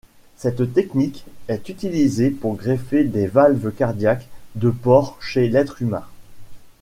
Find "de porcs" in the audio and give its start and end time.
4.55-5.21